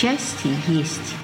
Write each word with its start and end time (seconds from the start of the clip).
Счастье 0.00 0.50
есть. 0.66 1.14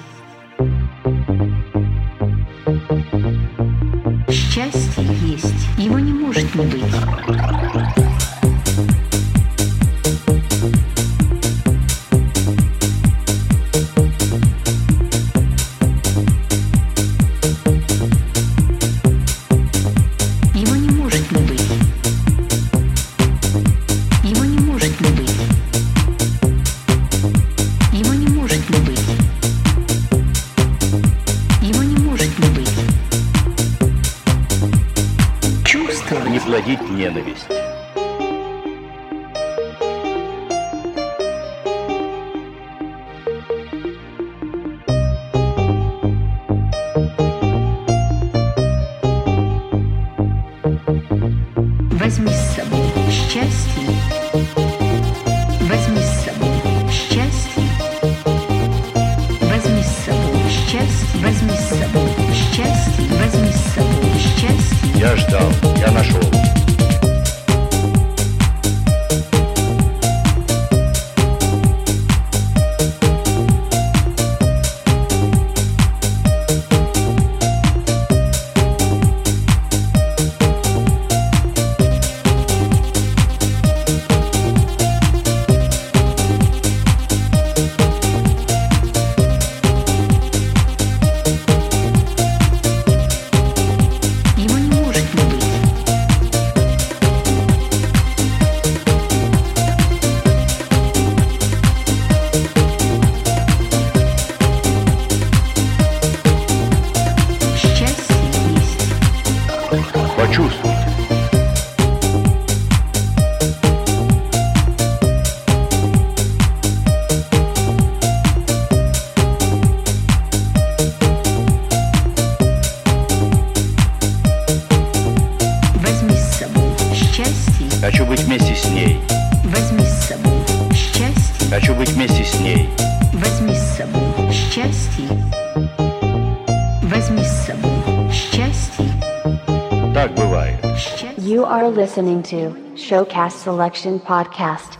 Listening 141.77 142.23
to 142.23 142.49
Showcast 142.73 143.33
Selection 143.33 143.99
Podcast. 143.99 144.77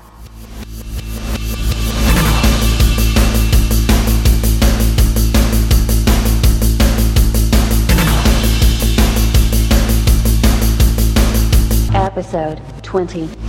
Episode 11.93 12.59
20. 12.81 13.46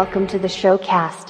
Welcome 0.00 0.26
to 0.28 0.38
the 0.38 0.48
showcast. 0.48 1.29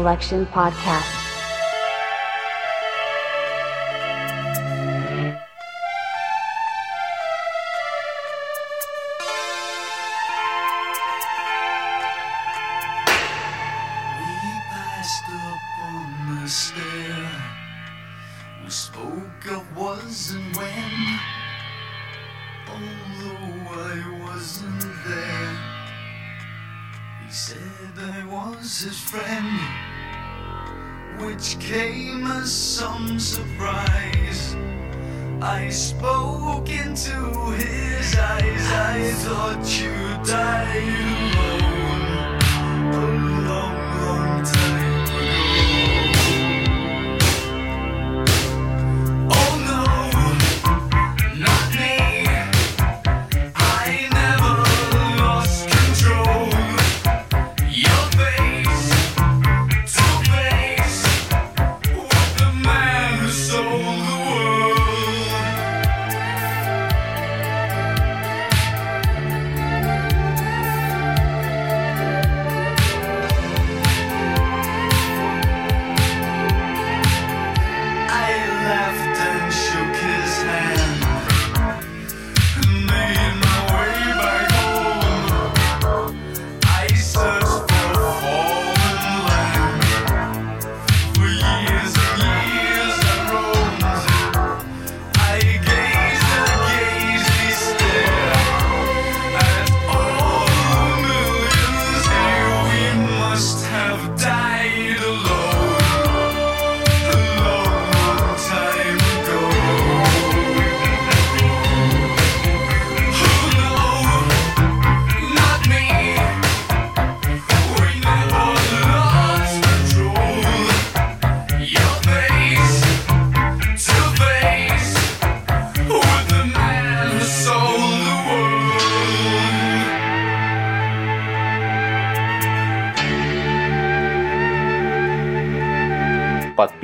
Selection 0.00 0.46
Podcast. 0.46 1.19
Some 32.90 33.18
surprise. 33.18 34.56
I 35.40 35.68
spoke 35.68 36.68
into 36.68 37.16
his 37.52 38.16
eyes. 38.16 38.66
I 38.94 39.12
thought 39.22 39.64
you 39.80 39.94
died 40.24 41.30
alone 41.36 41.99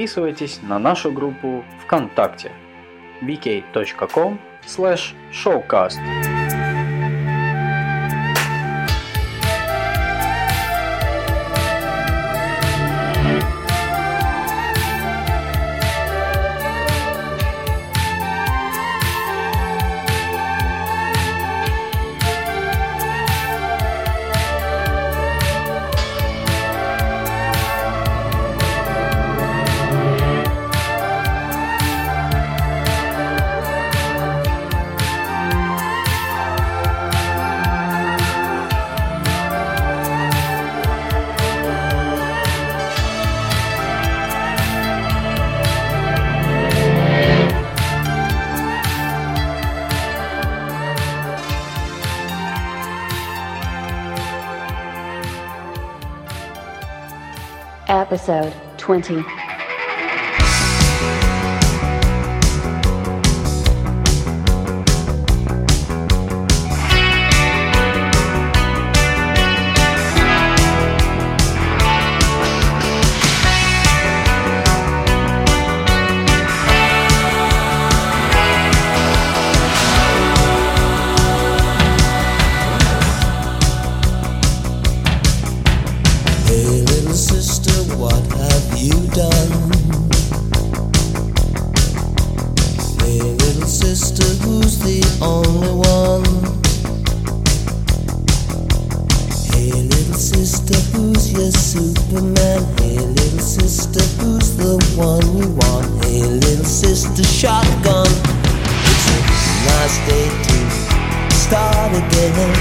Подписывайтесь 0.07 0.61
на 0.63 0.79
нашу 0.79 1.11
группу 1.11 1.65
ВКонтакте 1.85 2.53
bk.com 3.23 4.39
slash 4.65 5.17
showcast. 5.33 6.46
Episode 58.17 58.55
20. 58.79 59.36
What 87.99 88.26
have 88.33 88.79
you 88.79 88.93
done? 89.17 89.50
Hey 93.00 93.21
little 93.23 93.67
sister, 93.67 94.25
who's 94.45 94.78
the 94.78 95.00
only 95.23 95.73
one? 95.73 96.25
Hey 99.50 99.73
little 99.82 100.15
sister, 100.15 100.76
who's 100.93 101.32
your 101.32 101.50
Superman? 101.50 102.63
Hey 102.80 102.99
little 102.99 103.41
sister, 103.41 104.02
who's 104.21 104.56
the 104.56 104.76
one 104.97 105.25
you 105.37 105.49
want? 105.54 106.04
Hey 106.04 106.23
little 106.23 106.65
sister, 106.65 107.25
shotgun. 107.25 108.06
It's 108.91 109.06
a 109.09 109.19
nice 109.73 109.97
day 110.06 110.28
to 110.47 111.35
start 111.35 111.93
again. 111.93 112.52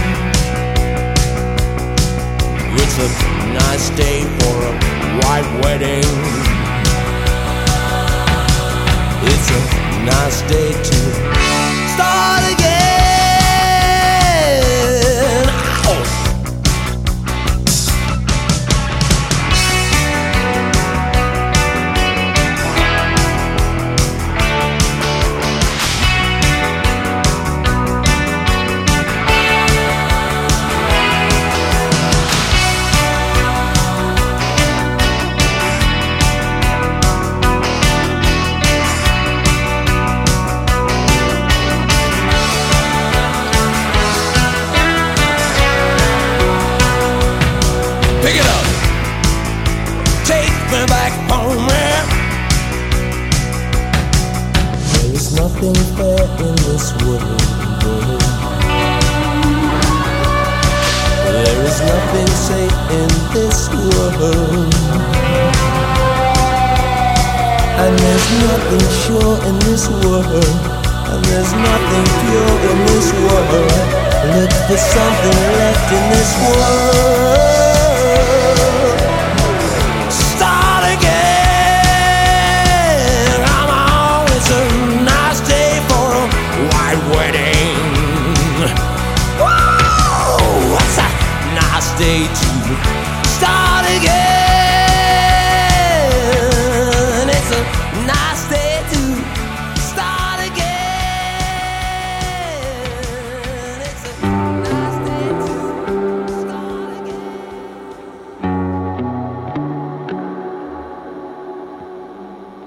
It's 2.77 2.97
a 2.99 3.07
nice 3.53 3.89
day 3.91 4.23
for 4.39 4.55
a 4.63 4.94
white 5.23 5.49
wedding. 5.63 6.05
It's 9.27 9.49
a 9.49 10.05
nice 10.05 10.41
day 10.43 10.71
to 10.71 10.95
start 11.93 12.53
again. 12.53 12.84
nothing 62.15 62.35
safe 62.35 62.77
in 62.91 63.07
this 63.33 63.69
world. 63.69 64.73
And 67.83 67.99
there's 67.99 68.27
nothing 68.47 68.85
sure 69.03 69.37
in 69.45 69.59
this 69.59 69.89
world. 69.89 70.25
And 71.11 71.23
there's 71.25 71.51
nothing 71.51 72.05
pure 72.23 72.55
in 72.71 72.77
this 72.87 73.11
world. 73.13 73.75
Look 74.35 74.53
for 74.67 74.77
something 74.77 75.39
left 75.59 75.91
in 75.91 76.03
this 76.11 76.31
world. 76.47 77.84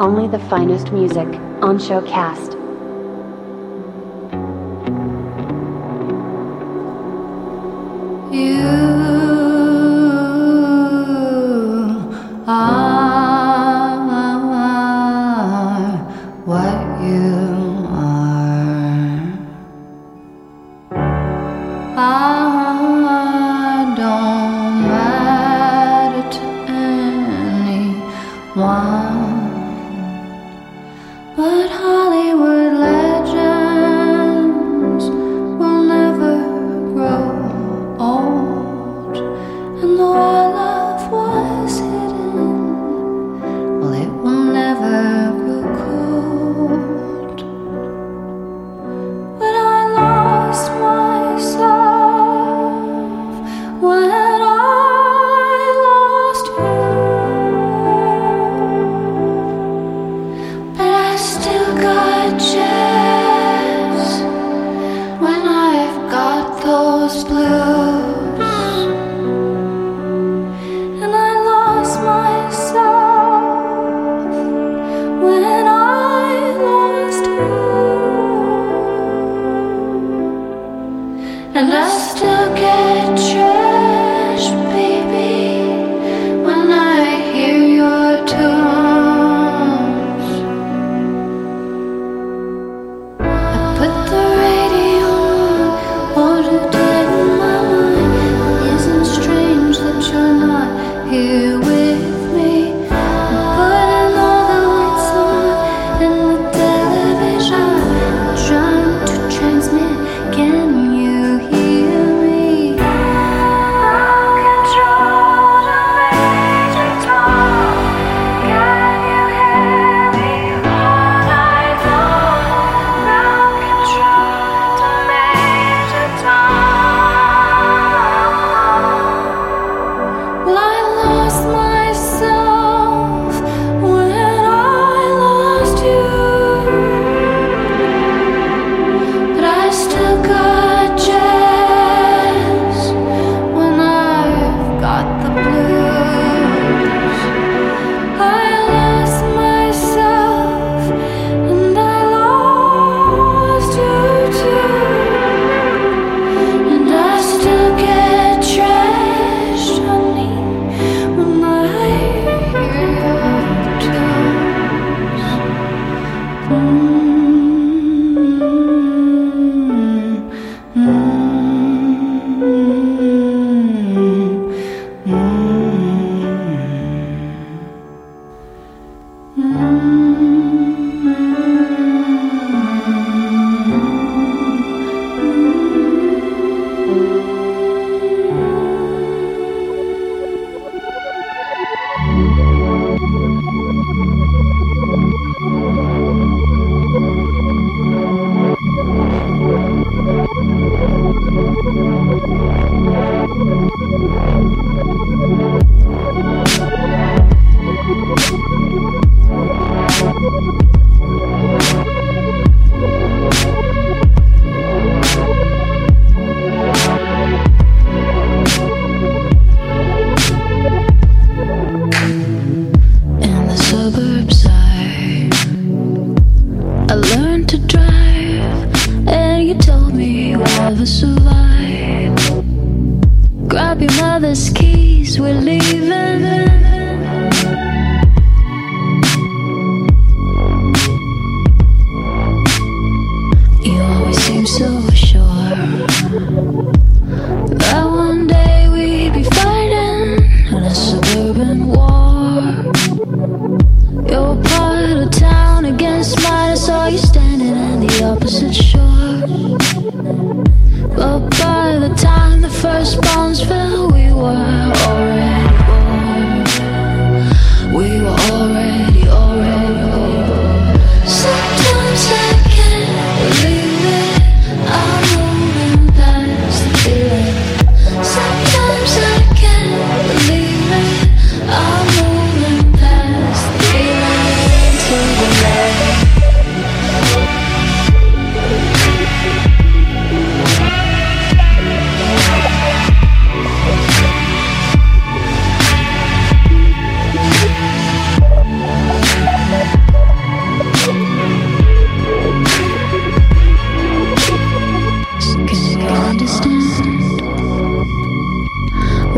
only 0.09 0.27
the 0.27 0.43
finest 0.49 0.91
music 0.91 1.29
on 1.61 1.77
Showcast. 1.77 2.58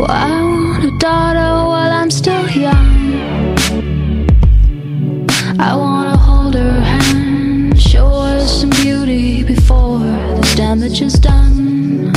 I 0.09 0.41
want 0.41 0.83
a 0.83 0.97
daughter 0.97 1.67
while 1.69 1.91
I'm 1.91 2.09
still 2.09 2.47
young. 2.49 3.57
I 5.59 5.75
wanna 5.75 6.17
hold 6.17 6.55
her 6.55 6.81
hand, 6.81 7.79
show 7.79 8.09
her 8.09 8.39
some 8.45 8.71
beauty 8.71 9.43
before 9.43 9.99
this 9.99 10.55
damage 10.55 11.01
is 11.01 11.13
done. 11.13 12.11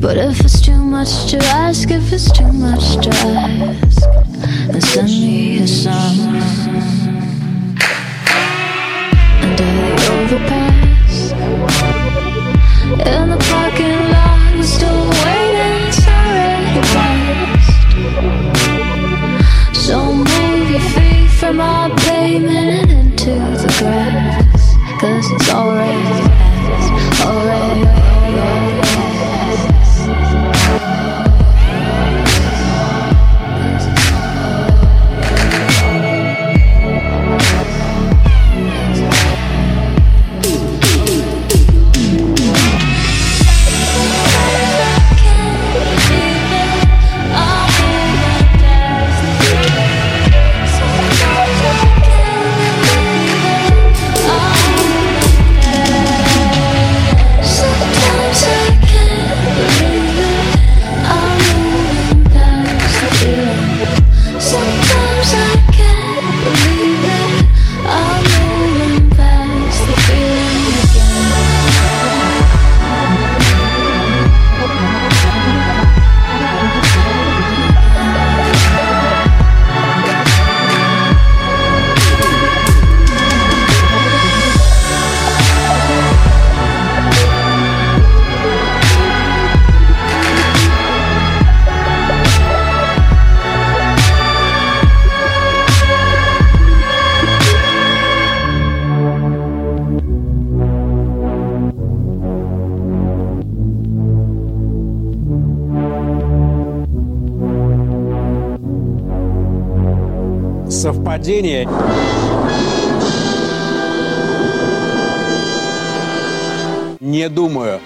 But 0.00 0.16
if 0.16 0.40
it's 0.40 0.60
too 0.60 0.76
much 0.76 1.30
to 1.30 1.38
ask, 1.38 1.90
if 1.90 2.12
it's 2.12 2.30
too 2.32 2.52
much 2.52 2.96
to 3.04 3.10
ask, 3.10 4.02
then 4.68 4.80
send 4.80 5.08
me 5.08 5.58
a 5.58 5.66
song. 5.66 6.18
Under 9.42 9.64
the 9.96 10.34
overpass. 10.34 10.73
Не 117.14 117.28
думаю. 117.28 117.78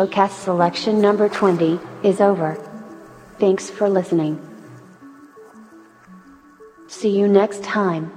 Showcast 0.00 0.44
selection 0.44 0.98
number 0.98 1.28
20 1.28 1.78
is 2.02 2.22
over. 2.22 2.54
Thanks 3.38 3.68
for 3.68 3.86
listening. 3.86 4.40
See 6.88 7.10
you 7.10 7.28
next 7.28 7.62
time. 7.62 8.10